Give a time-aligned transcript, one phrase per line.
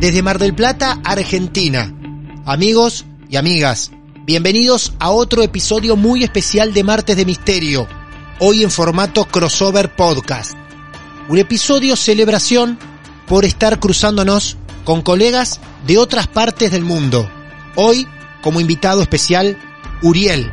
[0.00, 1.92] Desde Mar del Plata, Argentina.
[2.44, 3.90] Amigos y amigas,
[4.24, 7.88] bienvenidos a otro episodio muy especial de Martes de Misterio,
[8.38, 10.52] hoy en formato crossover podcast.
[11.28, 12.78] Un episodio celebración
[13.26, 17.28] por estar cruzándonos con colegas de otras partes del mundo.
[17.74, 18.06] Hoy,
[18.40, 19.58] como invitado especial,
[20.02, 20.52] Uriel,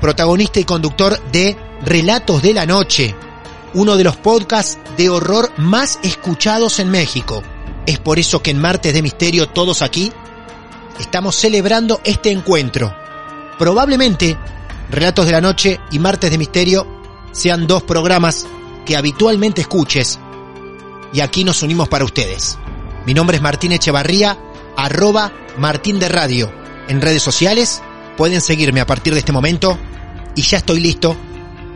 [0.00, 1.56] protagonista y conductor de
[1.86, 3.14] Relatos de la Noche,
[3.72, 7.44] uno de los podcasts de horror más escuchados en México.
[7.86, 10.12] Es por eso que en Martes de Misterio todos aquí
[10.98, 12.94] estamos celebrando este encuentro.
[13.58, 14.36] Probablemente
[14.90, 16.86] Relatos de la Noche y Martes de Misterio
[17.32, 18.46] sean dos programas
[18.84, 20.18] que habitualmente escuches
[21.12, 22.58] y aquí nos unimos para ustedes.
[23.06, 24.38] Mi nombre es Martín Echevarría,
[24.76, 26.52] arroba Martín de Radio.
[26.88, 27.82] En redes sociales
[28.16, 29.78] pueden seguirme a partir de este momento
[30.34, 31.16] y ya estoy listo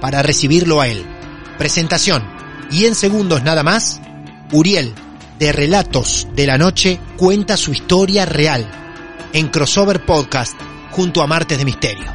[0.00, 1.04] para recibirlo a él.
[1.58, 2.24] Presentación.
[2.70, 4.00] Y en segundos nada más,
[4.52, 4.94] Uriel
[5.44, 8.66] de Relatos de la Noche cuenta su historia real
[9.34, 10.58] en Crossover Podcast
[10.90, 12.06] junto a Martes de Misterio.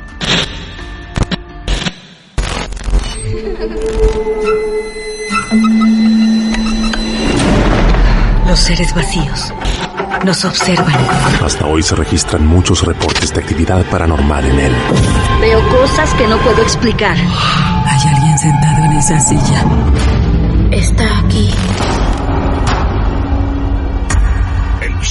[8.48, 9.54] Los seres vacíos
[10.26, 10.96] nos observan.
[11.44, 14.74] Hasta hoy se registran muchos reportes de actividad paranormal en él.
[15.40, 17.16] Veo cosas que no puedo explicar.
[17.16, 19.66] Hay alguien sentado en esa silla.
[20.72, 21.52] Está aquí.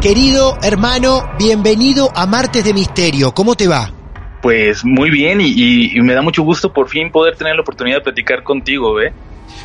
[0.00, 3.32] Querido hermano, bienvenido a Martes de Misterio.
[3.32, 3.90] ¿Cómo te va?
[4.42, 8.02] Pues muy bien y, me da mucho gusto por fin poder tener la oportunidad de
[8.02, 9.12] platicar contigo, ¿eh?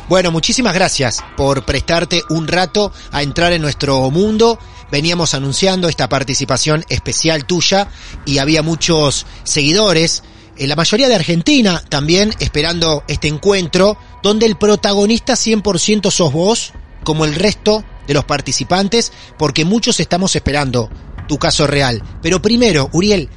[0.08, 4.58] Bueno, muchísimas gracias por prestarte un rato a entrar en nuestro mundo.
[4.90, 7.88] Veníamos anunciando esta participación especial tuya
[8.24, 10.24] y había muchos seguidores,
[10.56, 16.72] en la mayoría de Argentina también, esperando este encuentro, donde el protagonista 100% sos vos,
[17.04, 20.90] como el resto de los participantes porque muchos estamos esperando
[21.28, 22.02] tu caso real.
[22.22, 23.28] Pero primero, Uriel,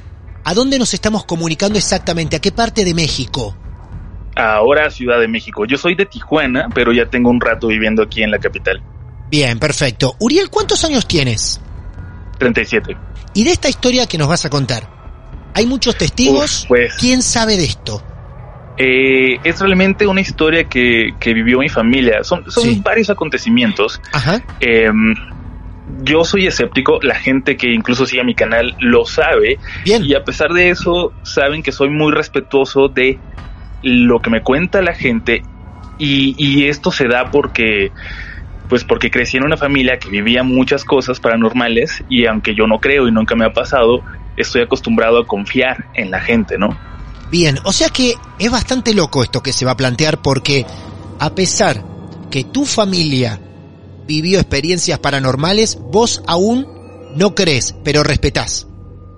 [0.44, 2.36] ¿a dónde nos estamos comunicando exactamente?
[2.36, 3.56] ¿A qué parte de México?
[4.36, 5.64] Ahora Ciudad de México.
[5.64, 8.82] Yo soy de Tijuana, pero ya tengo un rato viviendo aquí en la capital.
[9.30, 10.14] Bien, perfecto.
[10.20, 11.60] Uriel, ¿cuántos años tienes?
[12.38, 12.96] 37.
[13.34, 14.88] ¿Y de esta historia que nos vas a contar?
[15.54, 16.66] ¿Hay muchos testigos?
[16.68, 18.02] pues, ¿Quién sabe de esto?
[18.76, 22.22] Eh, es realmente una historia que, que vivió mi familia.
[22.24, 24.00] Son, son varios acontecimientos.
[24.12, 24.42] Ajá.
[24.60, 25.14] Em,
[26.02, 29.58] yo soy escéptico, la gente que incluso sigue mi canal lo sabe.
[29.84, 30.04] Bien.
[30.04, 33.18] Y a pesar de eso, saben que soy muy respetuoso de
[33.82, 35.42] lo que me cuenta la gente.
[35.98, 37.92] Y, y esto se da porque,
[38.68, 42.78] pues porque crecí en una familia que vivía muchas cosas paranormales y aunque yo no
[42.78, 44.02] creo y nunca me ha pasado,
[44.36, 46.76] estoy acostumbrado a confiar en la gente, ¿no?
[47.30, 50.64] Bien, o sea que es bastante loco esto que se va a plantear porque
[51.18, 51.82] a pesar
[52.30, 53.40] que tu familia
[54.06, 56.66] vivió experiencias paranormales, vos aún
[57.16, 58.68] no crees, pero respetás.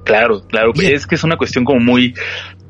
[0.04, 2.14] Claro, claro, es que es una cuestión como muy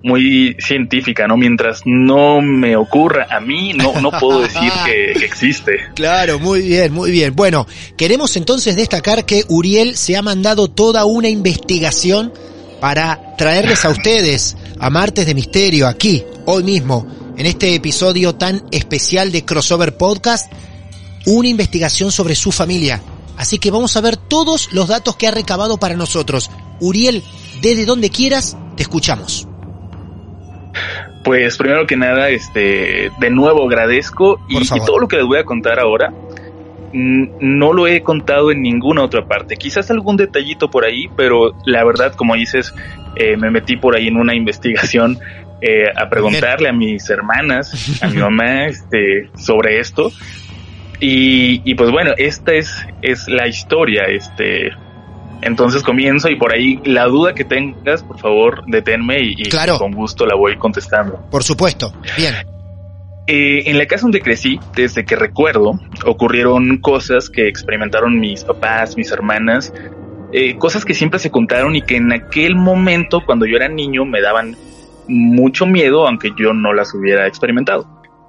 [0.03, 1.37] muy científica, ¿no?
[1.37, 5.81] Mientras no me ocurra a mí, no, no puedo decir que, que, existe.
[5.95, 7.35] Claro, muy bien, muy bien.
[7.35, 12.33] Bueno, queremos entonces destacar que Uriel se ha mandado toda una investigación
[12.81, 18.65] para traerles a ustedes a Martes de Misterio aquí, hoy mismo, en este episodio tan
[18.71, 20.53] especial de Crossover Podcast,
[21.27, 23.01] una investigación sobre su familia.
[23.37, 26.51] Así que vamos a ver todos los datos que ha recabado para nosotros.
[26.81, 27.23] Uriel,
[27.61, 29.47] desde donde quieras, te escuchamos.
[31.25, 35.39] Pues primero que nada, este, de nuevo agradezco y, y todo lo que les voy
[35.39, 36.13] a contar ahora
[36.93, 39.57] no lo he contado en ninguna otra parte.
[39.57, 42.75] Quizás algún detallito por ahí, pero la verdad, como dices,
[43.17, 45.19] eh, me metí por ahí en una investigación
[45.61, 50.13] eh, a preguntarle a mis hermanas, a mi mamá, este, sobre esto.
[51.01, 54.71] Y, y, pues bueno, esta es, es la historia, este.
[55.41, 59.93] Entonces comienzo y por ahí la duda que tengas, por favor, deténme y, y con
[59.93, 61.25] gusto la voy contestando.
[61.31, 61.93] Por supuesto.
[62.17, 62.58] Bien.
[63.31, 68.97] Eh, en la casa donde crecí, desde que recuerdo, ocurrieron cosas que experimentaron mis papás,
[68.97, 69.71] mis hermanas,
[70.33, 74.07] eh, cosas que siempre se contaron y que en aquel momento, cuando yo era niño,
[74.07, 74.57] me daban
[75.09, 77.87] mucho miedo, aunque yo no las hubiera experimentado.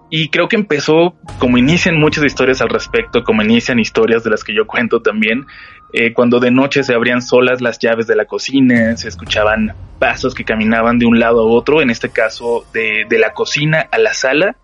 [0.10, 4.44] Y creo que empezó, como inician muchas historias al respecto, como inician historias de las
[4.44, 5.46] que yo cuento también,
[5.94, 10.36] eh, cuando de noche se abrían solas las llaves de la cocina, se escuchaban pasos
[10.36, 13.98] que caminaban de un lado a otro, en este caso de, de la cocina a
[13.98, 14.58] la sala,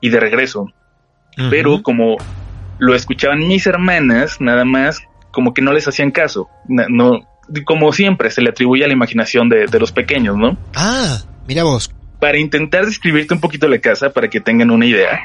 [0.00, 0.66] y de regreso.
[1.48, 2.16] Pero como
[2.78, 6.48] lo escuchaban mis hermanas, nada más como que no les hacían caso.
[6.66, 7.20] No,
[7.64, 10.56] como siempre, se le atribuye a la imaginación de, los pequeños, ¿no?
[10.74, 11.94] Ah, mira vos.
[12.18, 15.20] Para intentar describirte un poquito la casa, para que tengan una idea,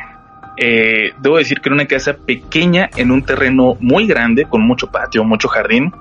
[0.58, 4.92] eh, debo decir que era una casa pequeña en un terreno muy grande, con mucho
[4.92, 5.92] patio, mucho jardín,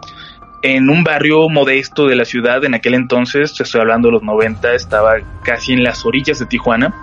[0.63, 2.65] en un barrio modesto de la ciudad.
[2.65, 6.95] En aquel entonces, estoy hablando de los 90, estaba casi en las orillas de Tijuana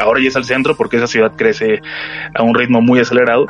[0.00, 1.80] ahora ya es al centro porque esa ciudad crece
[2.34, 3.46] a un ritmo muy acelerado.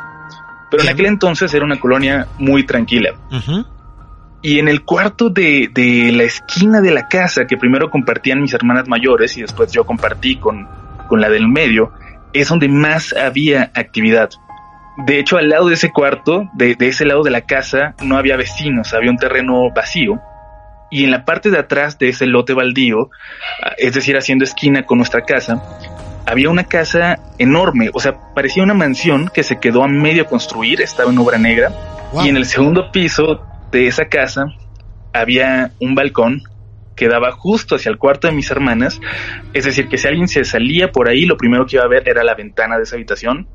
[0.69, 3.13] Pero en aquel entonces era una colonia muy tranquila.
[4.41, 8.53] Y en el cuarto de, de, la esquina de la casa, que primero compartían mis
[8.53, 10.67] hermanas mayores y después yo compartí con,
[11.07, 11.91] con la del medio,
[12.33, 14.29] es donde más había actividad.
[15.05, 18.17] De hecho, al lado de ese cuarto, de, de ese lado de la casa, no
[18.17, 20.19] había vecinos, había un terreno vacío.
[20.89, 23.09] Y en la parte de atrás de ese lote baldío,
[23.77, 25.61] es decir, haciendo esquina con nuestra casa,
[26.25, 30.81] había una casa enorme, o sea, parecía una mansión que se quedó a medio construir,
[30.81, 31.71] estaba en obra negra,
[32.23, 33.41] y en el segundo piso
[33.71, 34.45] de esa casa
[35.13, 36.43] había un balcón
[36.95, 38.99] que daba justo hacia el cuarto de mis hermanas,
[39.53, 42.07] es decir, que si alguien se salía por ahí, lo primero que iba a ver
[42.07, 43.47] era la ventana de esa habitación,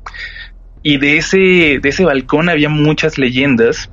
[0.83, 3.89] y de ese, de ese balcón había muchas leyendas,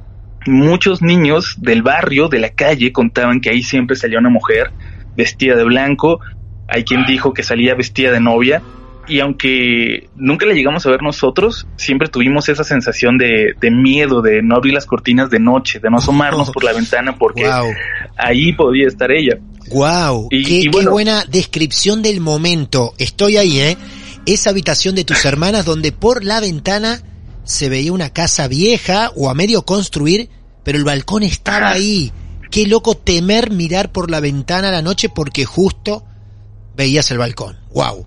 [0.47, 4.73] muchos niños del barrio, de la calle, contaban que ahí siempre salía una mujer
[5.17, 6.21] vestida de blanco,
[6.69, 8.63] hay quien dijo que salía vestida de novia
[9.07, 14.43] y aunque nunca la llegamos a ver nosotros, siempre tuvimos esa sensación de, miedo, de
[14.43, 17.49] no abrir las cortinas de noche, de no asomarnos por la ventana porque
[18.17, 19.39] ahí podía estar ella.
[19.71, 22.95] Wow, qué, qué, buena descripción del momento.
[22.99, 23.77] Estoy ahí, ¿eh?
[24.27, 27.01] Esa habitación de tus hermanas donde por la ventana
[27.45, 30.31] se veía una casa vieja o a medio construir,
[30.63, 32.13] pero el balcón estaba ahí.
[32.51, 36.05] Qué loco temer mirar por la ventana a la noche porque justo
[36.77, 37.57] veías el balcón.
[37.73, 38.07] ¡Wow!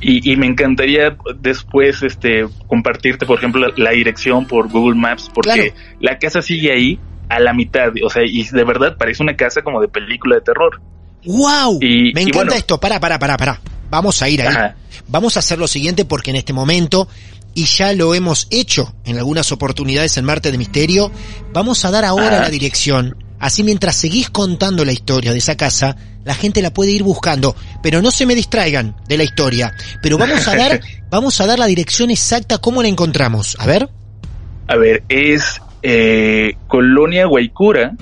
[0.00, 6.18] Y, me encantaría después este compartirte, por ejemplo, la, dirección por Google Maps, porque la
[6.18, 7.00] casa sigue ahí
[7.30, 10.42] a la mitad, o sea, y de verdad parece una casa como de película de
[10.42, 10.80] terror.
[11.24, 11.80] ¡Wow!
[11.80, 12.78] me encanta esto.
[12.78, 13.60] Para, para, para, para.
[13.88, 14.54] Vamos a ir ahí.
[15.08, 17.08] Vamos a hacer lo siguiente porque en este momento,
[17.54, 21.10] y ya lo hemos hecho en algunas oportunidades en Marte de Misterio,
[21.52, 23.16] vamos a dar ahora la dirección
[23.46, 27.54] Así mientras seguís contando la historia de esa casa, la gente la puede ir buscando,
[27.80, 29.72] pero no se me distraigan de la historia.
[30.02, 33.56] Pero vamos a dar, vamos a dar la dirección exacta cómo la encontramos.
[33.60, 33.88] A ver.
[34.66, 37.92] A ver, es eh, Colonia Guaycura,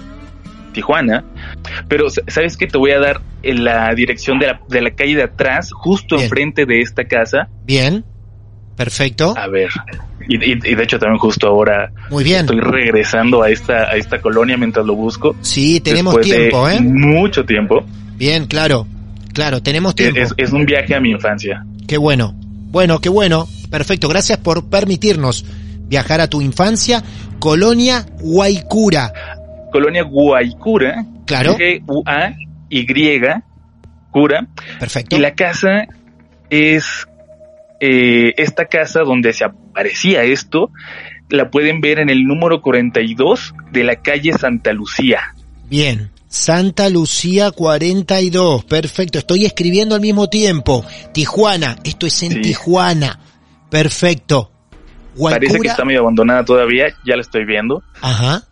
[0.72, 1.26] Tijuana.
[1.88, 5.24] Pero sabes que te voy a dar la dirección de la, de la calle de
[5.24, 7.50] atrás, justo enfrente de esta casa.
[7.66, 8.02] Bien.
[8.78, 9.34] Perfecto.
[9.36, 9.68] A ver,
[10.28, 12.40] y, de hecho también justo ahora Muy bien.
[12.40, 15.36] estoy regresando a esta, a esta colonia mientras lo busco.
[15.40, 16.80] Sí, tenemos tiempo, ¿eh?
[16.80, 17.84] Mucho tiempo.
[18.16, 18.86] Bien, claro,
[19.32, 20.20] claro, tenemos tiempo.
[20.36, 21.64] Es, un viaje a mi infancia.
[21.86, 22.34] Qué bueno,
[22.70, 25.44] bueno, qué bueno, perfecto, gracias por permitirnos
[25.86, 27.02] viajar a tu infancia.
[27.38, 29.12] Colonia Guaycura.
[29.70, 31.04] Colonia Guaycura.
[31.26, 31.56] Claro.
[31.56, 32.86] G-U-A-Y,
[34.10, 34.46] cura.
[34.78, 35.16] Perfecto.
[35.16, 35.86] Y la casa
[36.48, 37.06] es
[37.86, 40.70] eh, esta casa donde se aparecía esto,
[41.28, 45.34] la pueden ver en el número 42 de la calle Santa Lucía.
[45.68, 50.82] Bien, Santa Lucía 42, perfecto, estoy escribiendo al mismo tiempo.
[51.12, 53.20] Tijuana, esto es en Tijuana,
[53.68, 54.50] perfecto.
[55.20, 57.82] Parece que está medio abandonada todavía, ya la estoy viendo.
[58.00, 58.44] Ajá,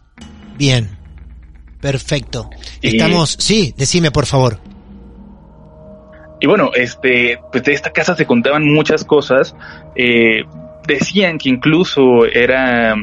[0.58, 0.90] bien,
[1.80, 2.50] perfecto.
[2.82, 4.60] Estamos, sí, decime por favor.
[6.42, 9.54] Y bueno, este, pues de esta casa se contaban muchas cosas.
[9.94, 10.42] Eh,
[10.88, 12.96] decían que incluso era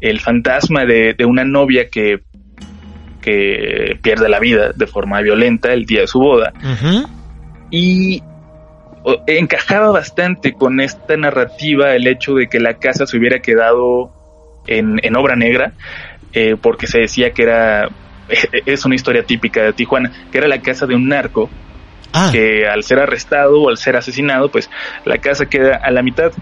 [0.00, 2.22] el fantasma de, de una novia que,
[3.20, 6.52] que pierde la vida de forma violenta el día de su boda.
[7.70, 8.20] Y
[9.28, 14.10] encajaba bastante con esta narrativa el hecho de que la casa se hubiera quedado
[14.66, 15.74] en, en obra negra,
[16.32, 17.88] eh, porque se decía que era,
[18.66, 21.48] es una historia típica de Tijuana, que era la casa de un narco
[22.12, 24.68] Ah, que al ser arrestado o al ser asesinado, pues
[25.04, 26.32] la casa queda a la mitad.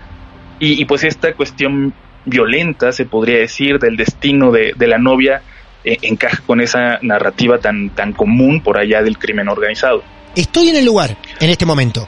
[0.59, 5.43] Y, y, pues esta cuestión violenta, se podría decir, del destino de, de la novia,
[5.85, 10.03] eh, encaja con esa narrativa tan, tan común por allá del crimen organizado.
[10.37, 12.07] estoy en el lugar en este momento.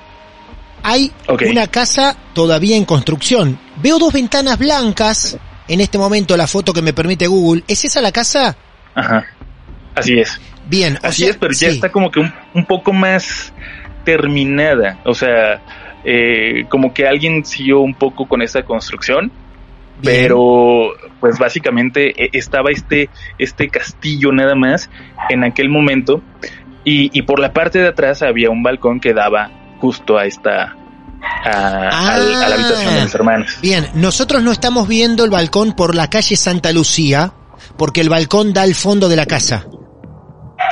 [0.82, 1.44] Hay Ok.
[1.48, 3.58] una casa todavía en construcción.
[3.82, 5.38] Veo dos ventanas blancas.
[5.68, 7.62] En este momento la foto que me permite Google.
[7.68, 8.56] ¿Es esa la casa?
[8.94, 9.24] Ajá.
[9.94, 10.40] Así es.
[10.72, 10.98] Bien.
[11.02, 13.52] o Así sea, es, pero ya está como que un, un poco más
[14.04, 14.98] terminada.
[15.04, 15.60] O sea,
[16.04, 19.30] eh, como que alguien siguió un poco con esa construcción,
[20.00, 20.22] Bien.
[20.26, 24.90] pero pues básicamente eh, estaba este, este castillo nada más
[25.28, 26.20] en aquel momento
[26.84, 30.76] y, y por la parte de atrás había un balcón que daba justo a esta...
[31.44, 33.04] A, al- a la habitación de Ah.
[33.04, 33.58] mis hermanos.
[33.62, 37.32] Bien, nosotros no estamos viendo el balcón por la calle Santa Lucía,
[37.76, 39.66] porque el balcón da al fondo de la casa.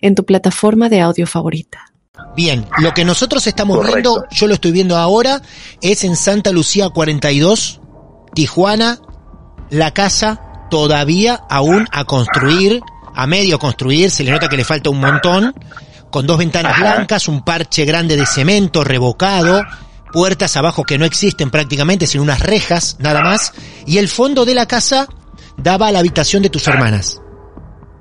[0.00, 1.86] en tu plataforma de audio favorita.
[2.36, 4.14] Bien, lo que nosotros estamos Correcto.
[4.14, 5.40] viendo, yo lo estoy viendo ahora,
[5.80, 7.80] es en Santa Lucía 42,
[8.34, 8.98] Tijuana,
[9.70, 10.40] la casa
[10.70, 12.80] todavía aún a construir,
[13.14, 15.54] a medio construir, se le nota que le falta un montón,
[16.10, 16.94] con dos ventanas Ajá.
[16.94, 19.62] blancas, un parche grande de cemento revocado,
[20.12, 23.52] puertas abajo que no existen prácticamente, sino unas rejas, nada más,
[23.86, 25.08] y el fondo de la casa
[25.56, 27.20] daba a la habitación de tus hermanas.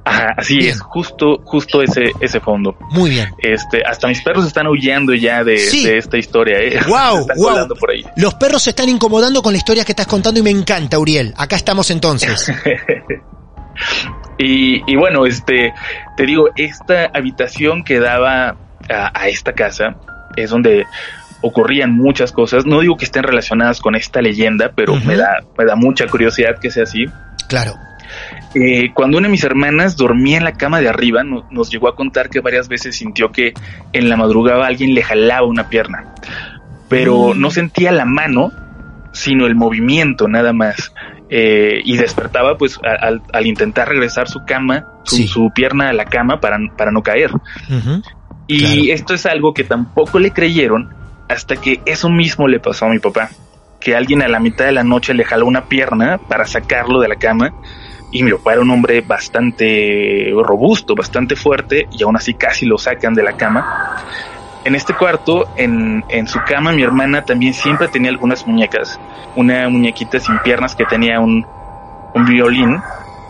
[0.09, 0.71] Ajá, así Bien.
[0.71, 2.75] es, justo, justo ese, ese fondo.
[2.91, 3.29] Muy bien.
[3.37, 5.85] Este, hasta mis perros están huyendo ya de, Sí.
[5.85, 6.79] de esta historia, eh.
[6.87, 7.49] Wow, están wow.
[7.49, 8.03] colando por ahí.
[8.15, 11.33] Los perros se están incomodando con la historia que estás contando y me encanta, Uriel.
[11.37, 12.51] Acá estamos entonces.
[14.37, 15.73] Y, y bueno, este,
[16.15, 18.55] te digo, esta habitación que daba
[18.89, 19.95] a, a esta casa
[20.37, 20.85] es donde
[21.41, 22.65] ocurrían muchas cosas.
[22.65, 26.57] No digo que estén relacionadas con esta leyenda, pero me da, me da mucha curiosidad
[26.61, 27.05] que sea así.
[27.49, 27.73] Claro.
[28.55, 31.87] Eh, cuando una de mis hermanas dormía en la cama de arriba, no- nos llegó
[31.87, 33.53] a contar que varias veces sintió que
[33.93, 36.05] en la madrugada alguien le jalaba una pierna,
[36.89, 37.39] pero Mm.
[37.41, 38.51] no sentía la mano,
[39.13, 40.93] sino el movimiento nada más.
[41.31, 45.27] Eh, y despertaba pues al, al intentar regresar su cama, su, Sí.
[45.27, 47.29] su pierna a la cama para, para no caer.
[48.47, 48.93] Y Claro.
[48.95, 50.89] esto es algo que tampoco le creyeron
[51.27, 53.29] hasta que eso mismo le pasó a mi papá.
[53.79, 57.07] Que alguien a la mitad de la noche le jaló una pierna para sacarlo de
[57.09, 57.53] la cama.
[58.11, 62.77] Y mi papá era un hombre bastante robusto, bastante fuerte, y aún así casi lo
[62.77, 64.03] sacan de la cama.
[64.65, 68.99] En este cuarto, en, en su cama, mi hermana también siempre tenía algunas muñecas.
[69.35, 71.45] Una muñequita sin piernas que tenía un,
[72.13, 72.81] un violín.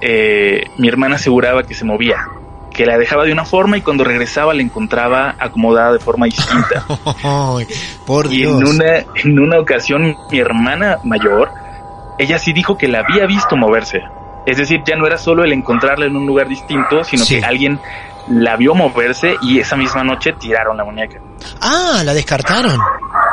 [0.02, 2.26] Eh, mi hermana aseguraba que se movía,
[2.72, 6.86] que la dejaba de una forma y cuando regresaba la encontraba acomodada de forma distinta.
[8.06, 8.62] Por y Dios.
[8.62, 11.52] en una, en una ocasión mi hermana mayor,
[12.18, 14.02] ella sí dijo que la había visto moverse.
[14.46, 17.40] Es decir, ya no era solo el encontrarla en un lugar distinto, sino Sí.
[17.40, 17.80] que alguien
[18.30, 21.20] la vio moverse y esa misma noche tiraron la muñeca.
[21.62, 22.80] Ah, la descartaron.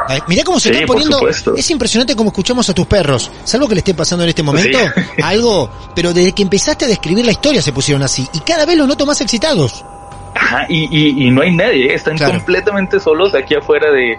[0.08, 1.28] Ay, Mirá cómo se Sí, están poniendo.
[1.28, 3.30] Es impresionante cómo escuchamos a tus perros.
[3.44, 5.02] Salvo que le esté pasando en este momento Sí.
[5.22, 8.26] algo, pero desde que empezaste a describir la historia se pusieron así.
[8.32, 9.84] Y cada vez los noto más excitados.
[10.46, 11.94] Ajá, y, y, y no hay nadie, ¿eh?
[11.94, 12.34] están Claro.
[12.34, 14.16] completamente solos aquí afuera de,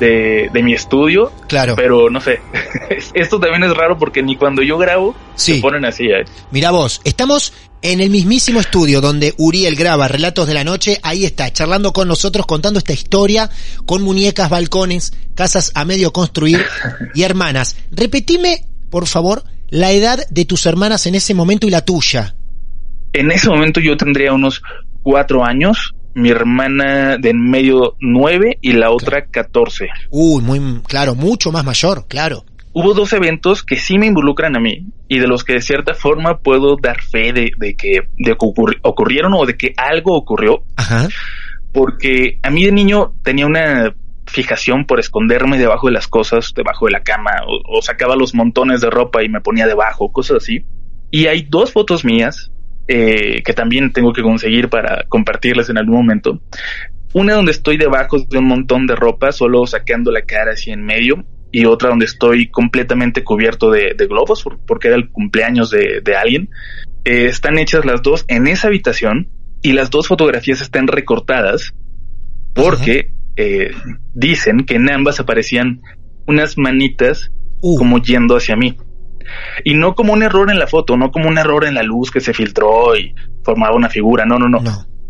[0.00, 1.74] de, de mi estudio, Claro.
[1.76, 2.40] pero no sé,
[3.14, 5.54] esto también es raro porque ni cuando yo grabo Sí.
[5.56, 6.04] se ponen así.
[6.06, 6.24] ¿eh?
[6.50, 11.24] Mira vos, estamos en el mismísimo estudio donde Uriel graba Relatos de la Noche, ahí
[11.24, 13.50] está, charlando con nosotros, contando esta historia,
[13.86, 16.64] con muñecas, balcones, casas a medio construir
[17.14, 17.76] y hermanas.
[17.92, 22.34] Repetime, por favor, la edad de tus hermanas en ese momento y la tuya.
[23.12, 24.62] En ese momento yo tendría unos
[25.02, 29.88] cuatro años, mi hermana de en medio nueve y la otra catorce.
[30.10, 32.44] Uy, muy claro, mucho más mayor, claro.
[32.72, 35.94] Hubo dos eventos que sí me involucran a mí y de los que de cierta
[35.94, 40.14] forma puedo dar fe de, de que, de que ocurri- ocurrieron o de que algo
[40.16, 41.08] ocurrió, Ajá.
[41.72, 43.94] porque a mí de niño tenía una
[44.26, 48.34] fijación por esconderme debajo de las cosas, debajo de la cama, o, o sacaba los
[48.34, 50.64] montones de ropa y me ponía debajo, cosas así.
[51.10, 52.52] Y hay dos fotos mías
[52.88, 56.40] eh, que también tengo que conseguir para compartirles en algún momento.
[57.12, 60.84] Una donde estoy debajo de un montón de ropa, solo sacando la cara así en
[60.84, 66.50] medio, y otra donde estoy completamente cubierto de, globos, porque era el cumpleaños de, alguien.
[67.04, 69.28] Eh, están hechas las dos en esa habitación
[69.62, 71.72] y las dos fotografías están recortadas
[72.54, 73.70] porque eh,
[74.14, 75.80] dicen que en ambas aparecían
[76.26, 77.30] unas manitas
[77.60, 77.78] uh.
[77.78, 78.76] como yendo hacia mí.
[79.64, 82.10] Y no como un error en la foto, no como un error en la luz
[82.10, 84.60] que se filtró y formaba una figura, no, no, no.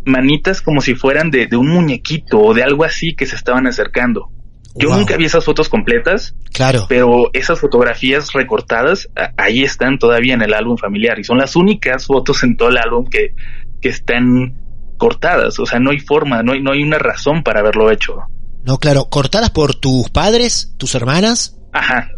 [0.05, 4.31] Manitas como si fueran de, un muñequito o de algo así que se estaban acercando.
[4.75, 6.35] Yo nunca vi esas fotos completas.
[6.53, 6.85] Claro.
[6.87, 12.05] Pero esas fotografías recortadas ahí están todavía en el álbum familiar y son las únicas
[12.05, 13.33] fotos en todo el álbum que,
[13.81, 14.55] que están
[14.97, 15.59] cortadas.
[15.59, 18.17] O sea, no hay forma, no hay, no hay una razón para haberlo hecho.
[18.63, 21.57] No, claro, cortadas por tus padres, tus hermanas.
[21.73, 22.09] Ajá,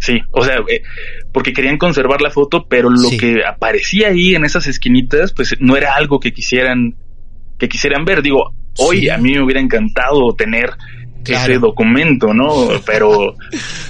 [0.00, 0.82] Sí, o sea, eh,
[1.32, 5.76] porque querían conservar la foto, pero lo que aparecía ahí en esas esquinitas, pues no
[5.76, 6.94] era algo que quisieran,
[7.58, 8.22] que quisieran ver.
[8.22, 10.70] Digo, hoy a mí me hubiera encantado tener
[11.26, 12.68] ese documento, ¿no?
[12.86, 13.34] Pero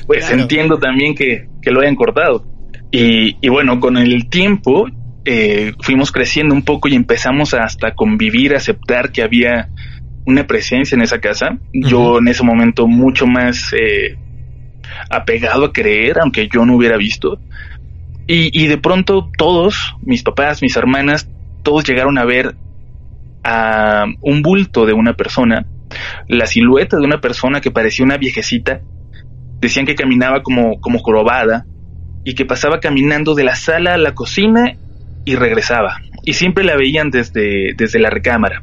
[0.06, 2.44] pues entiendo también que, que, lo hayan cortado.
[2.90, 4.86] Y, y bueno, con el tiempo
[5.24, 9.68] eh, fuimos creciendo un poco y empezamos hasta convivir, aceptar que había
[10.24, 11.58] una presencia en esa casa.
[11.72, 14.16] Yo en ese momento mucho más eh,
[15.10, 17.38] apegado a creer, aunque yo no hubiera visto.
[18.30, 21.30] Y, de pronto todos, mis papás, mis hermanas,
[21.62, 22.56] todos llegaron a ver
[23.42, 25.64] a un bulto de una persona,
[26.28, 28.82] la silueta de una persona que parecía una viejecita.
[29.60, 31.64] Decían que caminaba como, como jorobada
[32.22, 34.74] y que pasaba caminando de la sala a la cocina
[35.24, 36.02] y regresaba.
[36.22, 38.62] Y siempre la veían desde, desde la recámara.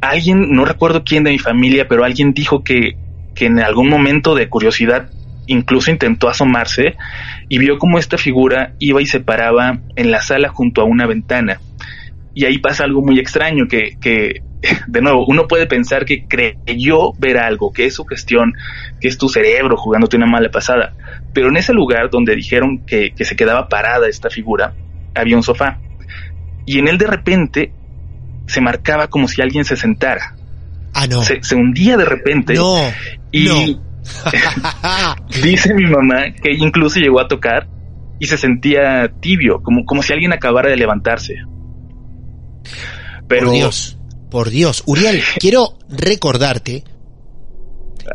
[0.00, 2.96] Alguien, no recuerdo quién de mi familia, pero alguien dijo que
[3.38, 5.10] que en algún momento de curiosidad
[5.46, 6.96] incluso intentó asomarse
[7.48, 11.06] y vio cómo esta figura iba y se paraba en la sala junto a una
[11.06, 11.60] ventana.
[12.34, 14.42] Y ahí pasa algo muy extraño, que, que
[14.88, 18.54] de nuevo, uno puede pensar que creyó ver algo, que es su gestión,
[19.00, 20.94] que es tu cerebro jugándote una mala pasada.
[21.32, 24.74] Pero en ese lugar donde dijeron que, que se quedaba parada esta figura,
[25.14, 25.78] había un sofá.
[26.66, 27.72] Y en él de repente
[28.46, 30.34] se marcaba como si alguien se sentara.
[30.92, 31.22] Ah, no.
[31.22, 32.54] Se, hundía de repente.
[32.54, 32.76] No.
[33.30, 33.48] Y
[35.42, 37.68] dice mi mamá que incluso llegó a tocar
[38.18, 41.34] y se sentía tibio, como, como si alguien acabara de levantarse.
[43.28, 43.46] Pero...
[43.46, 43.98] Por Dios,
[44.30, 44.82] por Dios.
[44.86, 46.84] Uriel, quiero recordarte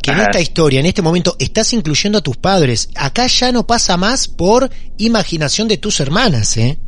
[0.01, 2.89] que en esta historia, en este momento, estás incluyendo a tus padres.
[2.95, 6.79] Acá ya no pasa más por imaginación de tus hermanas, ¿eh?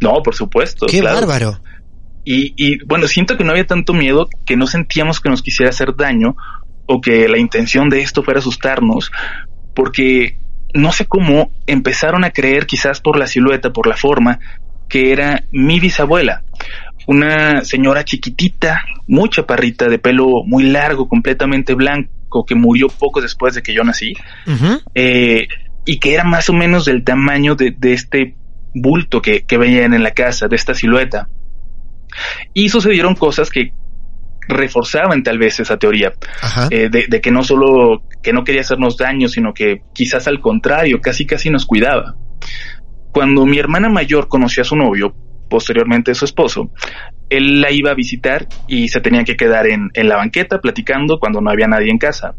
[0.00, 0.86] No, por supuesto.
[0.86, 1.60] Qué bárbaro.
[2.24, 5.70] Y, y bueno, siento que no había tanto miedo, que no sentíamos que nos quisiera
[5.70, 6.36] hacer daño
[6.86, 9.10] o que la intención de esto fuera asustarnos,
[9.74, 10.38] porque
[10.74, 14.40] no sé cómo empezaron a creer, quizás por la silueta, por la forma,
[14.88, 16.42] que era mi bisabuela,
[17.06, 23.54] una señora chiquitita, muy chaparrita, de pelo muy largo, completamente blanco, que murió poco después
[23.54, 24.14] de que yo nací,
[24.94, 25.46] eh,
[25.86, 28.34] y que era más o menos del tamaño de, de este
[28.74, 31.28] bulto que, que veían en la casa, de esta silueta.
[32.52, 33.72] Y sucedieron cosas que
[34.48, 36.12] reforzaban tal vez esa teoría
[36.70, 41.00] eh, de, que no solo que no quería hacernos daño, sino que quizás al contrario,
[41.00, 42.14] casi casi nos cuidaba.
[43.12, 45.14] Cuando mi hermana mayor conoció a su novio,
[45.48, 46.70] posteriormente a su esposo,
[47.30, 51.18] él la iba a visitar y se tenía que quedar en, en la banqueta platicando
[51.18, 52.34] cuando no había nadie en casa.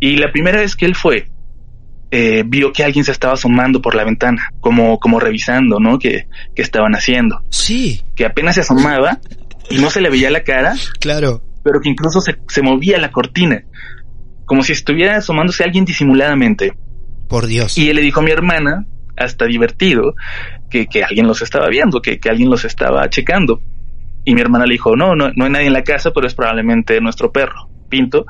[0.00, 1.26] Y la primera vez que él fue,
[2.14, 5.98] eh, vio que alguien se estaba asomando por la ventana, como, como revisando, ¿no?
[5.98, 7.42] Que, que estaban haciendo.
[7.48, 8.02] Sí.
[8.14, 9.18] Que apenas se asomaba
[9.70, 10.74] y no se le veía la cara.
[11.00, 11.42] Claro.
[11.64, 13.64] Pero que incluso se, se movía la cortina,
[14.44, 16.74] como si estuviera asomándose alguien disimuladamente.
[17.28, 17.78] Por Dios.
[17.78, 18.84] Y él le dijo a mi hermana,
[19.16, 20.14] hasta divertido,
[20.68, 23.62] que, que alguien los estaba viendo, que, que alguien los estaba checando.
[24.26, 26.34] Y mi hermana le dijo, no, no, no hay nadie en la casa, pero es
[26.34, 27.70] probablemente nuestro perro.
[27.92, 28.24] Pinto,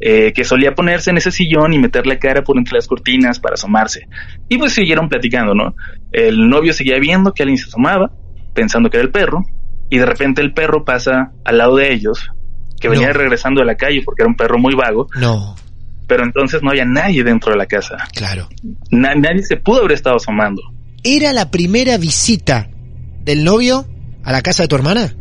[0.00, 3.40] eh, que solía ponerse en ese sillón y meter la cara por entre las cortinas
[3.40, 4.06] para asomarse.
[4.48, 5.74] Y pues siguieron platicando, ¿no?
[6.12, 8.12] El novio seguía viendo que alguien se asomaba,
[8.54, 9.44] pensando que era el perro,
[9.90, 12.30] y de repente el perro pasa al lado de ellos,
[12.80, 15.08] que venía regresando de la calle porque era un perro muy vago.
[15.18, 15.56] No.
[16.06, 17.96] Pero entonces no había nadie dentro de la casa.
[18.14, 18.48] Claro.
[18.92, 20.62] nadie se pudo haber estado asomando.
[21.02, 22.68] ¿Era la primera visita
[23.24, 23.84] del novio
[24.22, 25.12] a la casa de tu hermana?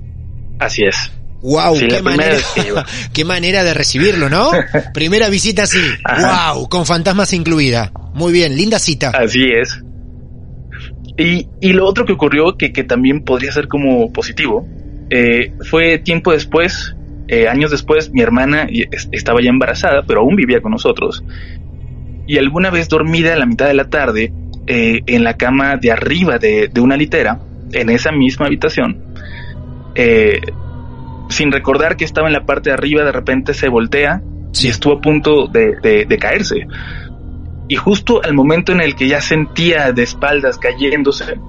[0.60, 1.12] Así es.
[1.42, 2.38] Wow, qué, manera,
[3.14, 4.52] qué manera de recibirlo, ¿no?
[4.94, 5.82] Primera visita así.
[6.04, 7.92] Wow, con fantasmas incluida.
[8.14, 9.12] Muy bien, linda cita.
[9.12, 9.84] Así es.
[11.18, 14.68] Y, y lo otro que ocurrió, que, que también podría ser como positivo,
[15.10, 16.96] eh, fue tiempo después,
[17.28, 18.68] eh, años después, mi hermana
[19.12, 21.24] estaba ya embarazada, pero aún vivía con nosotros.
[22.26, 24.32] Y alguna vez dormida a la mitad de la tarde,
[24.66, 27.40] eh, en la cama de arriba de, de, una litera,
[27.72, 29.02] en esa misma habitación,
[29.96, 30.42] eh,
[31.30, 34.22] sin recordar que estaba en la parte de arriba, de repente se voltea
[34.54, 36.68] y estuvo a punto de, de, caerse.
[37.68, 41.40] Y justo al momento en el que ya sentía de espaldas cayéndose,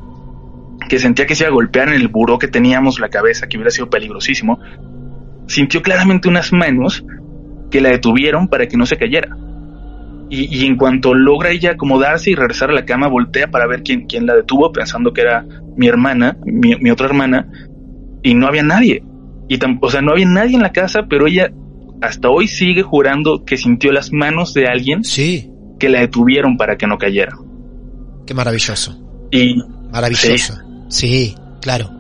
[0.89, 3.57] que sentía que se iba a golpear en el buró que teníamos la cabeza, que
[3.57, 4.59] hubiera sido peligrosísimo,
[5.47, 7.05] sintió claramente unas manos
[7.71, 9.37] que la detuvieron para que no se cayera.
[10.31, 14.07] Y, en cuanto logra ella acomodarse y regresar a la cama, voltea para ver quién,
[14.07, 17.49] quién la detuvo, pensando que era mi hermana, mi, otra hermana,
[18.23, 19.03] y no había nadie.
[19.49, 21.51] Y o sea, no había nadie en la casa, pero ella
[22.01, 25.51] hasta hoy sigue jurando que sintió las manos de alguien sí.
[25.79, 27.37] que la detuvieron para que no cayera.
[28.27, 28.99] Qué maravilloso.
[29.31, 29.57] Y
[29.91, 30.55] maravilloso.
[30.89, 31.91] Sí, claro.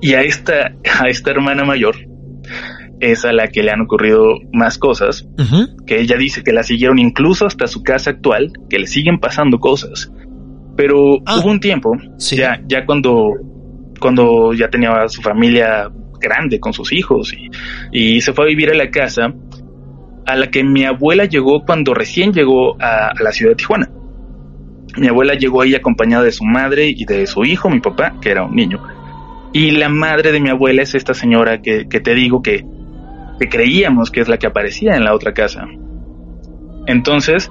[0.00, 1.96] Y a esta a esta hermana mayor
[3.00, 5.26] es a la que le han ocurrido más cosas,
[5.86, 9.58] que ella dice que la siguieron incluso hasta su casa actual, que le siguen pasando
[9.58, 10.12] cosas.
[10.76, 11.38] Pero ah.
[11.38, 11.90] hubo un tiempo,
[12.30, 13.32] ya, ya cuando,
[14.00, 15.90] cuando ya tenía su familia
[16.22, 17.34] grande con sus hijos
[17.92, 19.34] y, se fue a vivir a la casa
[20.26, 23.90] a la que mi abuela llegó cuando recién llegó a, la ciudad de Tijuana.
[24.96, 28.30] Mi abuela llegó ahí acompañada de su madre y de su hijo, mi papá, que
[28.30, 28.82] era un niño.
[29.52, 32.64] Y la madre de mi abuela es esta señora que, te digo que
[33.38, 35.66] que creíamos que es la que aparecía en la otra casa.
[36.86, 37.50] Entonces,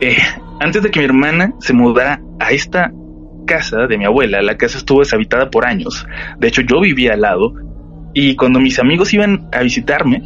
[0.00, 0.16] eh,
[0.60, 2.92] antes de que mi hermana se mudara a esta
[3.46, 6.06] casa de mi abuela, la casa estuvo deshabitada por años.
[6.38, 7.54] De hecho, yo vivía al lado
[8.18, 10.22] y cuando mis amigos iban a visitarme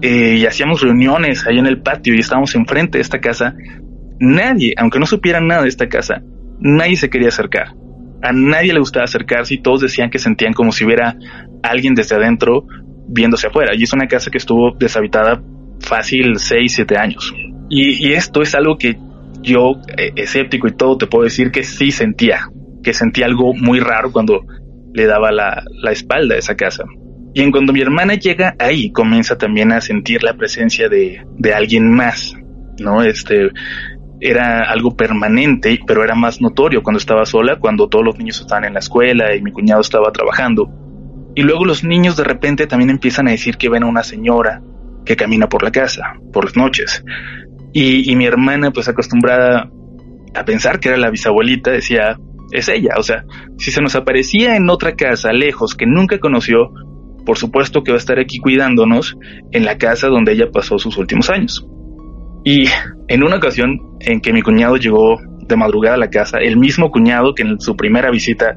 [0.00, 3.52] eh, y hacíamos reuniones ahí en el patio y estábamos enfrente de esta casa,
[4.20, 6.22] nadie, aunque no supieran nada de esta casa,
[6.60, 7.74] nadie se quería acercar.
[8.22, 11.16] A nadie le gustaba acercarse y todos decían que sentían como si hubiera
[11.64, 12.64] alguien desde adentro
[13.08, 13.74] viéndose afuera.
[13.74, 15.42] Y es una casa que estuvo deshabitada
[15.80, 17.34] fácil 6, 7 años.
[17.68, 18.98] Y, esto es algo que
[19.42, 22.48] yo, eh, escéptico y todo, te puedo decir que sí sentía,
[22.84, 24.44] que sentía algo muy raro cuando
[24.94, 26.84] le daba la, la espalda a esa casa.
[27.36, 31.52] Y en cuando mi hermana llega ahí, comienza también a sentir la presencia de, de
[31.52, 32.34] alguien más,
[32.78, 33.02] ¿no?
[33.02, 33.50] Este,
[34.20, 38.64] era algo permanente, pero era más notorio cuando estaba sola, cuando todos los niños estaban
[38.64, 40.70] en la escuela y mi cuñado estaba trabajando.
[41.34, 44.62] Y luego los niños de repente también empiezan a decir que ven a una señora
[45.04, 47.04] que camina por la casa, por las noches.
[47.74, 49.70] Y, mi hermana, pues acostumbrada
[50.34, 52.18] a pensar que era la bisabuelita, decía,
[52.50, 52.94] es ella.
[52.96, 53.26] O sea,
[53.58, 56.72] si se nos aparecía en otra casa lejos que nunca conoció,
[57.26, 59.16] por supuesto que va a estar aquí cuidándonos
[59.52, 61.66] en la casa donde ella pasó sus últimos años.
[62.44, 62.66] Y
[63.08, 66.90] en una ocasión en que mi cuñado llegó de madrugada a la casa, el mismo
[66.90, 68.56] cuñado que en su primera visita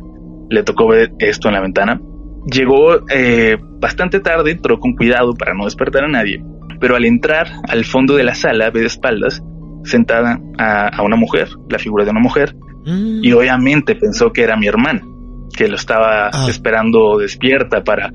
[0.49, 1.99] le tocó ver esto en la ventana,
[2.45, 6.43] Llegó eh, bastante tarde, entró con cuidado para no despertar a nadie,
[6.79, 9.43] pero al entrar al fondo de la sala ve de espaldas
[9.83, 12.55] sentada a, una mujer, la figura de una mujer,
[12.85, 13.23] mm.
[13.23, 15.01] y obviamente pensó que era mi hermana,
[15.59, 16.45] que lo estaba ah.
[16.47, 18.11] esperando despierta para,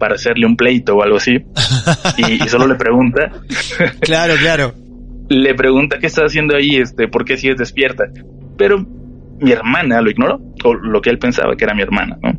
[0.00, 1.36] para hacerle un pleito o algo así,
[2.16, 3.30] y, solo le pregunta.
[4.00, 4.74] claro, claro.
[5.28, 8.06] le pregunta qué está haciendo ahí, este, por qué sigues despierta.
[8.56, 8.84] Pero
[9.38, 12.32] mi hermana lo ignoró, o lo que él pensaba que era mi hermana, ¿no?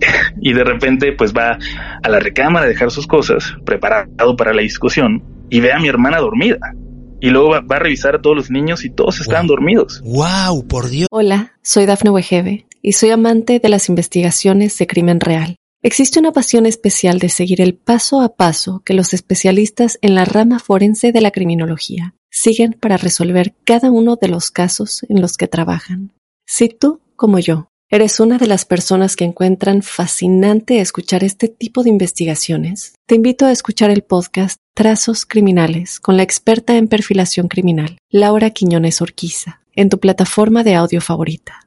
[0.40, 1.58] y de repente pues va
[2.02, 5.88] a la recámara a dejar sus cosas, preparado para la discusión, y ve a mi
[5.88, 6.72] hermana dormida.
[7.20, 10.02] Y luego va, a revisar a todos los niños y todos están dormidos.
[10.04, 10.66] ¡Wow!
[10.66, 11.08] Por Dios.
[11.10, 15.56] Hola, soy Dafne Wegebe y soy amante de las investigaciones de crimen real.
[15.82, 20.24] Existe una pasión especial de seguir el paso a paso que los especialistas en la
[20.24, 25.36] rama forense de la criminología siguen para resolver cada uno de los casos en los
[25.36, 26.12] que trabajan.
[26.46, 31.84] Si tú, como yo, ¿Eres una de las personas que encuentran fascinante escuchar este tipo
[31.84, 32.94] de investigaciones?
[33.06, 38.50] Te invito a escuchar el podcast Trazos Criminales con la experta en perfilación criminal, Laura
[38.50, 41.66] Quiñones Orquiza, en tu plataforma de audio favorita.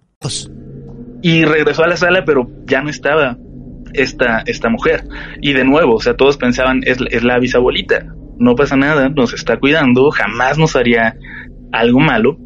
[1.23, 3.35] Y regresó a la sala, pero ya no estaba
[3.93, 5.05] esta, esta mujer.
[5.41, 9.33] Y de nuevo, o sea, todos pensaban, es, es la bisabuelita, no pasa nada, nos
[9.33, 11.17] está cuidando, jamás nos haría
[11.71, 12.37] algo malo,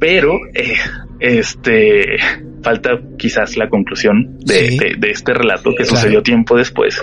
[0.00, 0.76] pero eh,
[1.20, 2.16] este
[2.62, 7.00] falta quizás la conclusión de, este relato que sucedió tiempo después,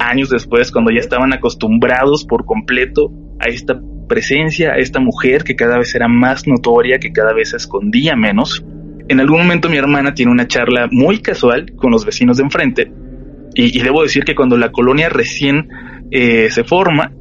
[0.00, 5.54] años después, cuando ya estaban acostumbrados por completo a esta presencia, a esta mujer que
[5.54, 8.64] cada vez era más notoria, que cada vez se escondía menos.
[9.08, 12.92] En algún momento mi hermana tiene una charla muy casual con los vecinos de enfrente
[13.54, 15.68] y, debo decir que cuando la colonia recién
[16.10, 17.12] eh, se forma,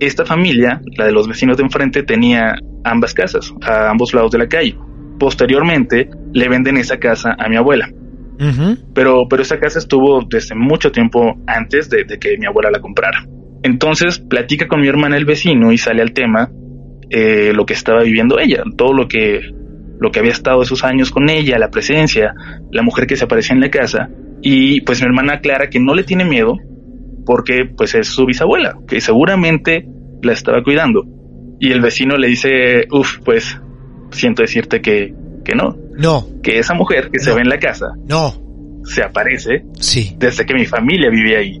[0.00, 4.38] esta familia, la de los vecinos de enfrente, tenía ambas casas, a ambos lados de
[4.38, 4.76] la calle.
[5.18, 7.88] Posteriormente le venden esa casa a mi abuela.
[8.94, 13.24] pero, pero esa casa estuvo desde mucho tiempo antes de, que mi abuela la comprara.
[13.62, 16.50] Entonces platica con mi hermana el vecino y sale al tema
[17.10, 19.40] eh, lo que estaba viviendo ella, todo lo que
[19.98, 22.34] lo que había estado esos años con ella, la presencia,
[22.70, 24.10] la mujer que se aparecía en la casa.
[24.42, 26.58] Y pues mi hermana aclara que no le tiene miedo
[27.24, 29.86] porque pues es su bisabuela, que seguramente
[30.22, 31.04] la estaba cuidando.
[31.58, 33.58] Y el vecino le dice, uff, pues
[34.10, 35.14] siento decirte que,
[35.44, 35.76] que no.
[35.96, 36.26] No.
[36.42, 37.86] Que esa mujer que se ve en la casa.
[38.06, 38.34] No.
[38.84, 39.64] Se aparece.
[39.80, 40.16] Sí.
[40.18, 41.60] Desde que mi familia vivía ahí.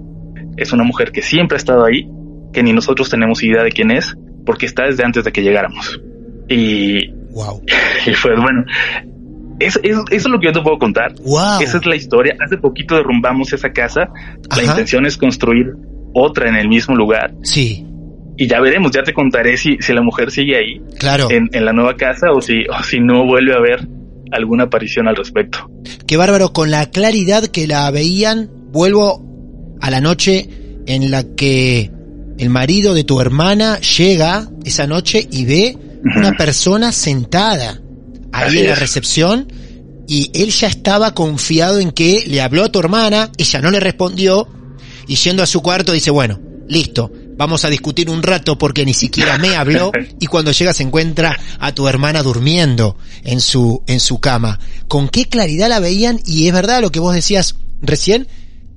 [0.56, 2.08] Es una mujer que siempre ha estado ahí,
[2.52, 6.00] que ni nosotros tenemos idea de quién es, porque está desde antes de que llegáramos.
[6.48, 7.62] Y, wow.
[8.06, 8.64] y pues bueno,
[9.58, 11.14] eso, eso, es lo que yo te puedo contar.
[11.22, 11.60] Wow.
[11.60, 12.36] Esa es la historia.
[12.44, 14.08] Hace poquito derrumbamos esa casa.
[14.56, 15.72] La intención es construir
[16.12, 17.34] otra en el mismo lugar.
[17.42, 17.85] Sí.
[18.36, 20.80] Y ya veremos, ya te contaré si, si la mujer sigue ahí.
[20.98, 21.30] Claro.
[21.30, 23.88] En, en la nueva casa o si, o si no vuelve a haber
[24.32, 25.70] alguna aparición al respecto.
[26.06, 29.24] Qué bárbaro, con la claridad que la veían, vuelvo
[29.80, 30.48] a la noche
[30.86, 31.90] en la que
[32.38, 35.76] el marido de tu hermana llega esa noche y ve
[36.16, 37.80] una persona sentada
[38.32, 39.48] ahí Así en la recepción
[40.06, 43.80] y él ya estaba confiado en que le habló a tu hermana, ella no le
[43.80, 44.46] respondió
[45.08, 48.94] y yendo a su cuarto dice, bueno, listo, vamos a discutir un rato porque ni
[48.94, 54.00] siquiera me habló y cuando llega se encuentra a tu hermana durmiendo en su, en
[54.00, 54.58] su cama.
[54.88, 58.26] Con qué claridad la veían y es verdad lo que vos decías recién,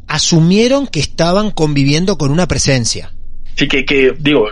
[0.07, 3.13] asumieron que estaban conviviendo con una presencia.
[3.55, 4.47] Sí, que, que digo,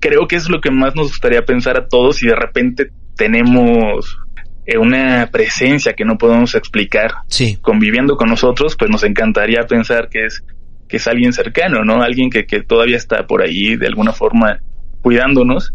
[0.00, 4.18] creo que es lo que más nos gustaría pensar a todos y de repente tenemos
[4.66, 7.58] eh, una presencia que no podemos explicar Sí.
[7.60, 10.42] conviviendo con nosotros, pues nos encantaría pensar que es
[10.90, 12.02] que es alguien cercano, ¿no?
[12.02, 14.58] Alguien que, que todavía está por ahí de alguna forma
[15.02, 15.72] cuidándonos,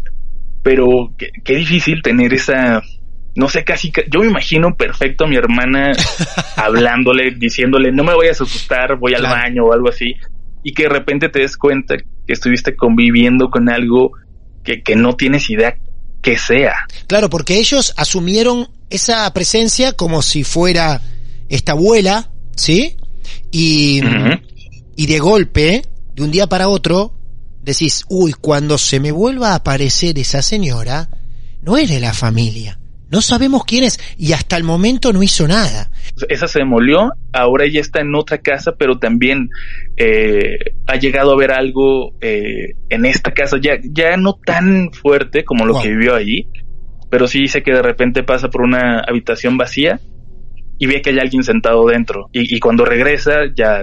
[0.62, 2.82] pero qué, difícil tener esa,
[3.34, 5.92] no sé, casi, ca- yo me imagino perfecto a mi hermana
[6.56, 9.36] hablándole, diciéndole, no me vayas a asustar, voy al Claro.
[9.42, 10.14] baño o algo así,
[10.62, 14.12] y que de repente te des cuenta que estuviste conviviendo con algo
[14.64, 15.76] que, que no tienes idea
[16.22, 16.74] que sea.
[17.06, 21.00] Claro, porque ellos asumieron esa presencia como si fuera
[21.48, 22.96] esta abuela, ¿sí?
[23.52, 24.00] Y.
[24.96, 25.82] y de golpe,
[26.14, 27.12] de un día para otro,
[27.62, 31.08] decís, uy, cuando se me vuelva a aparecer esa señora,
[31.62, 32.78] no es de la familia.
[33.08, 35.90] No sabemos quién es y hasta el momento no hizo nada.
[36.28, 39.48] esa se demolió, ahora ella está en otra casa, pero también
[39.96, 40.56] eh,
[40.86, 45.66] ha llegado a ver algo eh, en esta casa, ya, ya no tan fuerte como
[45.66, 45.82] lo Wow.
[45.82, 46.48] que vivió allí,
[47.08, 50.00] pero sí dice que de repente pasa por una habitación vacía
[50.78, 52.28] y ve que hay alguien sentado dentro.
[52.32, 53.82] Y, y cuando regresa ya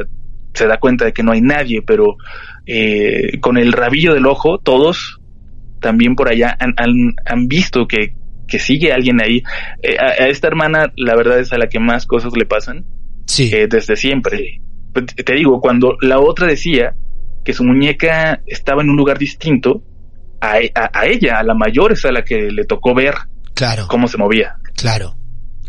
[0.53, 2.15] se da cuenta de que no hay nadie, pero
[2.65, 5.19] eh, con el rabillo del ojo, todos
[5.81, 6.93] también por allá han, han,
[7.25, 8.15] han visto que,
[8.47, 9.41] que sigue alguien ahí.
[9.81, 12.85] Eh, a, a esta hermana, la verdad es a la que más cosas le pasan
[13.25, 13.49] Sí.
[13.53, 14.61] eh, desde siempre.
[14.93, 16.93] Pues, Te digo, cuando la otra decía
[17.43, 19.81] que su muñeca estaba en un lugar distinto,
[20.39, 23.13] a, a- a ella, a la mayor, es a la que le tocó ver
[23.55, 24.55] claro, cómo se movía.
[24.77, 25.15] claro.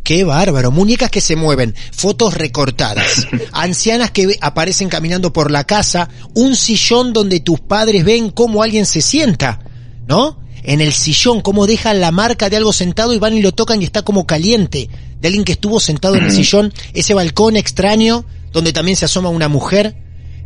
[0.04, 0.70] Qué bárbaro.
[0.70, 7.14] Muñecas que se mueven, fotos recortadas, ancianas que aparecen caminando por la casa, un sillón
[7.14, 9.60] donde tus padres ven cómo alguien se sienta,
[10.06, 10.38] ¿no?
[10.62, 13.80] En el sillón, cómo dejan la marca de algo sentado y van y lo tocan
[13.80, 14.90] y está como caliente,
[15.20, 19.30] de alguien que estuvo sentado en el sillón, ese balcón extraño donde también se asoma
[19.30, 19.96] una mujer,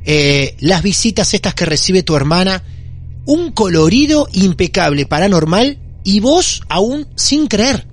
[0.05, 2.62] eh, las visitas estas que recibe tu hermana,
[3.27, 7.87] un colorido impecable, paranormal, y vos aún sin creer.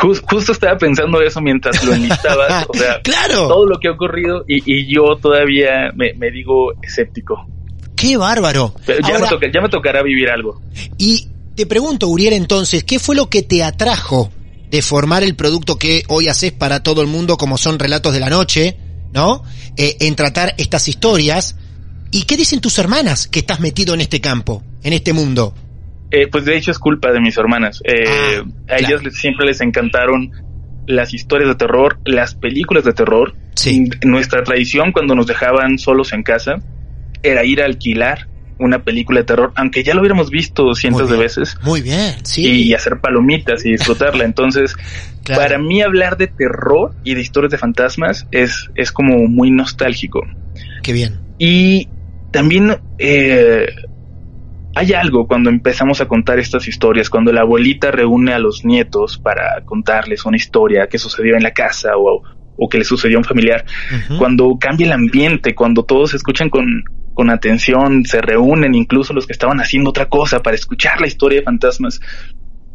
[0.00, 3.48] Jus- justo estaba pensando eso mientras lo enlistabas, o sea, claro.
[3.48, 7.46] todo lo que ha ocurrido y, y yo todavía me, me digo escéptico.
[7.96, 8.74] Qué bárbaro.
[8.86, 10.60] Pero ya, Ahora, me toca- ya me tocará vivir algo.
[10.98, 14.30] y te pregunto, Uriel, entonces, ¿qué fue lo que te atrajo
[14.70, 18.18] de formar el producto que hoy haces para todo el mundo, como son relatos de
[18.20, 18.76] la noche,
[19.12, 19.44] ¿no?
[19.76, 21.54] Eh, en tratar estas historias.
[22.10, 25.54] ¿Y qué dicen tus hermanas que estás metido en este campo, en este mundo?
[26.10, 27.80] Eh, pues de hecho es culpa de mis hermanas.
[27.84, 28.04] Eh,
[28.68, 30.30] Ah, a ellas les- siempre les encantaron
[30.86, 33.34] las historias de terror, las películas de terror.
[33.56, 33.88] Sí.
[34.04, 36.56] Nuestra tradición cuando nos dejaban solos en casa
[37.22, 41.16] era ir a alquilar una película de terror, aunque ya lo hubiéramos visto cientos de
[41.16, 42.46] veces, Muy bien, sí.
[42.68, 44.24] y hacer palomitas y disfrutarla.
[44.24, 44.76] Entonces,
[45.24, 45.40] Claro.
[45.42, 50.20] para mí hablar de terror y de historias de fantasmas es, es como muy nostálgico.
[50.82, 51.18] Qué bien.
[51.38, 51.88] Y
[52.30, 53.66] también eh,
[54.74, 59.18] hay algo cuando empezamos a contar estas historias, cuando la abuelita reúne a los nietos
[59.18, 62.22] para contarles una historia que sucedió en la casa o,
[62.56, 63.64] o que le sucedió a un familiar,
[64.18, 66.82] cuando cambia el ambiente, cuando todos escuchan con,
[67.14, 71.38] con atención, se reúnen incluso los que estaban haciendo otra cosa para escuchar la historia
[71.38, 72.00] de fantasmas.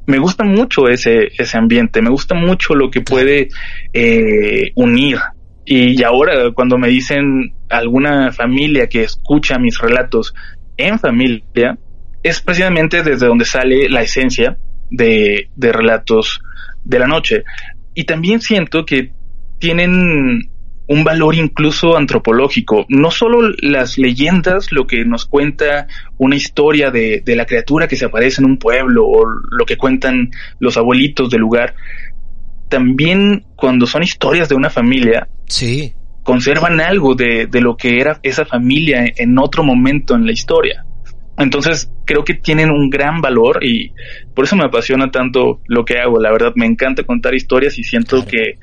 [0.07, 3.49] Me gusta mucho ese, ese ambiente, me gusta mucho lo que puede
[3.93, 5.17] eh, unir.
[5.65, 10.33] Y ahora cuando me dicen alguna familia que escucha mis relatos
[10.77, 11.77] en familia,
[12.23, 14.57] es precisamente desde donde sale la esencia
[14.89, 16.41] de, de relatos
[16.83, 17.43] de la noche.
[17.93, 19.11] Y también siento que
[19.59, 20.49] tienen
[20.89, 22.85] un valor incluso antropológico.
[22.89, 27.95] No solo las leyendas, lo que nos cuenta una historia de, de, la criatura que
[27.95, 31.75] se aparece en un pueblo o lo que cuentan los abuelitos del lugar,
[32.69, 35.93] también cuando son historias de una familia, sí.
[36.23, 40.85] conservan algo de, de lo que era esa familia en otro momento en la historia.
[41.39, 43.93] Entonces creo que tienen un gran valor y
[44.35, 46.19] por eso me apasiona tanto lo que hago.
[46.19, 48.59] La verdad me encanta contar historias y siento que,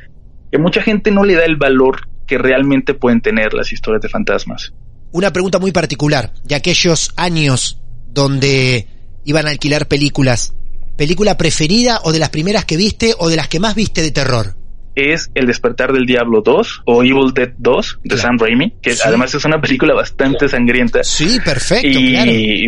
[0.52, 4.10] que mucha gente no le da el valor que realmente pueden tener las historias de
[4.10, 4.74] fantasmas.
[5.12, 8.86] Una pregunta muy particular, de aquellos años donde
[9.24, 10.54] iban a alquilar películas,
[10.96, 14.10] ¿película preferida o de las primeras que viste o de las que más viste de
[14.10, 14.54] terror?
[14.96, 18.22] Es El despertar del diablo 2 o Evil Dead 2 de claro.
[18.22, 19.02] Sam Raimi, que sí.
[19.04, 21.04] además es una película bastante sangrienta.
[21.04, 21.86] Sí, perfecto.
[21.86, 22.12] Y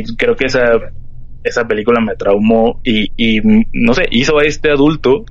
[0.03, 0.15] claro.
[0.17, 0.61] creo que esa,
[1.43, 3.41] esa película me traumó y, y
[3.73, 5.25] no sé, hizo a este adulto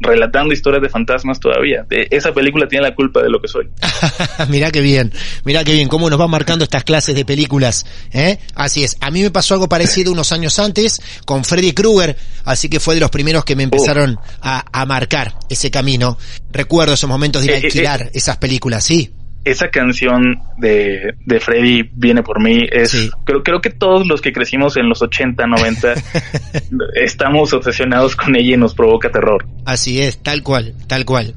[0.00, 1.86] relatando historias de fantasmas todavía.
[1.90, 3.68] Esa película tiene la culpa de lo que soy.
[4.48, 5.12] mira qué bien,
[5.44, 7.86] mira qué bien, cómo nos van marcando estas clases de películas.
[8.12, 8.38] ¿eh?
[8.54, 12.68] Así es, a mí me pasó algo parecido unos años antes con Freddy Krueger, así
[12.68, 14.20] que fue de los primeros que me empezaron uh.
[14.42, 16.18] a, a, marcar ese camino.
[16.52, 19.12] Recuerdo esos momentos de ir a alquilar eh, eh, esas películas, sí
[19.44, 22.66] esa canción de, de Freddy viene por mí.
[22.70, 23.10] Es, sí.
[23.24, 25.94] creo, creo que todos los que crecimos en los 80, 90
[26.94, 29.46] estamos obsesionados con ella y nos provoca terror.
[29.64, 31.34] Así es, tal cual, tal cual.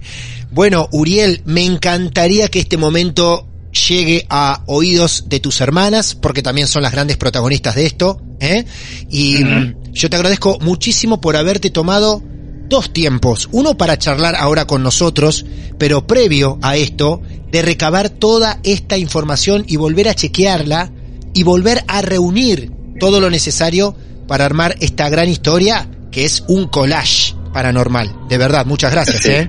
[0.52, 6.68] Bueno, Uriel, me encantaría que este momento llegue a oídos de tus hermanas, porque también
[6.68, 8.66] son las grandes protagonistas de esto, ¿eh?
[9.10, 9.76] Y uh -huh.
[9.94, 12.22] yo te agradezco muchísimo por haberte tomado
[12.68, 15.46] dos tiempos, uno para charlar ahora con nosotros,
[15.78, 20.92] pero previo a esto, de recabar toda esta información y volver a chequearla
[21.34, 23.96] y volver a reunir todo lo necesario
[24.28, 28.10] para armar esta gran historia que es un collage paranormal.
[28.30, 29.48] De verdad, muchas gracias, ¿eh?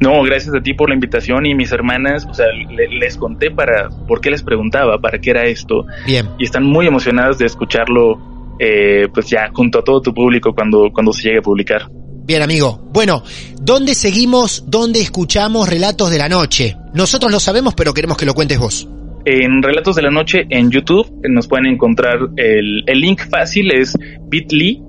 [0.00, 3.50] No, gracias a ti por la invitación y mis hermanas, o sea, le, les conté
[3.50, 5.84] para por qué les preguntaba, para qué era esto.
[6.06, 6.28] Bien.
[6.38, 10.90] Y están muy emocionadas de escucharlo, eh, pues ya junto a todo tu público cuando,
[10.92, 11.90] cuando se llegue a publicar.
[12.28, 12.78] Bien, amigo.
[12.92, 13.22] Bueno,
[13.58, 16.76] ¿dónde seguimos, dónde escuchamos Relatos de la Noche?
[16.92, 18.86] Nosotros lo sabemos, pero queremos que lo cuentes vos.
[19.24, 23.96] En Relatos de la Noche en YouTube nos pueden encontrar el, el link fácil es
[24.28, 24.82] bit.ly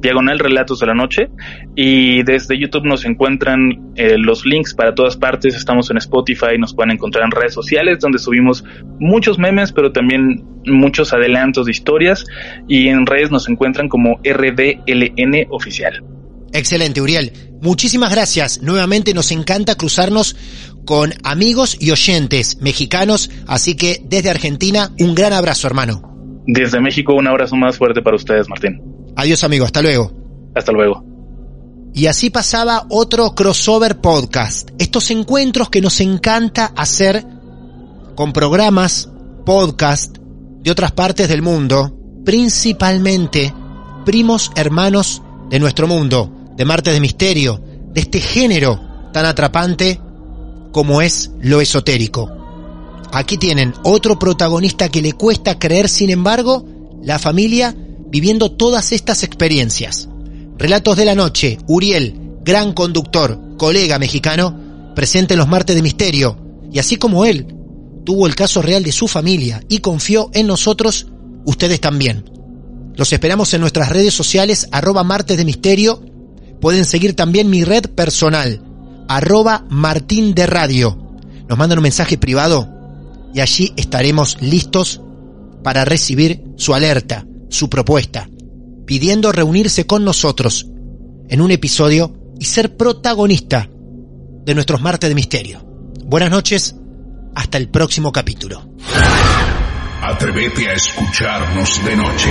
[0.00, 1.28] diagonal Relatos de la Noche
[1.76, 6.74] y desde YouTube nos encuentran eh, los links para todas partes, estamos en Spotify, nos
[6.74, 8.64] pueden encontrar en redes sociales donde subimos
[8.98, 12.24] muchos memes pero también muchos adelantos de historias
[12.66, 16.02] y en redes nos encuentran como RDLN oficial.
[16.52, 17.32] Excelente, Uriel.
[17.60, 18.62] Muchísimas gracias.
[18.62, 20.36] Nuevamente nos encanta cruzarnos
[20.84, 26.42] con amigos y oyentes mexicanos, así que desde Argentina un gran abrazo, hermano.
[26.46, 28.80] Desde México un abrazo más fuerte para ustedes, Martín.
[29.16, 29.64] Adiós, amigo.
[29.64, 30.12] Hasta luego.
[30.54, 31.04] Hasta luego.
[31.92, 34.70] Y así pasaba otro crossover podcast.
[34.78, 37.24] Estos encuentros que nos encanta hacer
[38.14, 39.08] con programas,
[39.46, 43.54] podcast de otras partes del mundo, principalmente
[44.04, 47.60] primos hermanos de nuestro mundo, de Martes de Misterio,
[47.92, 48.80] de este género
[49.12, 50.00] tan atrapante
[50.72, 52.30] como es lo esotérico.
[53.12, 56.64] Aquí tienen otro protagonista que le cuesta creer, sin embargo,
[57.02, 57.74] la familia
[58.08, 60.08] viviendo todas estas experiencias.
[60.58, 62.14] Relatos de la noche, Uriel,
[62.44, 66.38] gran conductor, colega mexicano, presente en los martes de misterio,
[66.72, 67.46] y así como él,
[68.04, 71.06] tuvo el caso real de su familia y confió en nosotros,
[71.44, 72.24] ustedes también.
[72.94, 76.00] Los esperamos en nuestras redes sociales, arroba martes de misterio.
[76.60, 78.62] Pueden seguir también mi red personal,
[79.08, 80.98] arroba martín de radio.
[81.48, 82.68] Nos mandan un mensaje privado
[83.34, 85.00] y allí estaremos listos
[85.62, 88.28] para recibir su alerta, su propuesta,
[88.86, 90.66] pidiendo reunirse con nosotros
[91.28, 93.68] en un episodio y ser protagonista
[94.44, 95.60] de nuestros martes de misterio.
[96.04, 96.76] Buenas noches,
[97.34, 98.62] hasta el próximo capítulo.
[100.02, 102.30] Atrévete a escucharnos de noche.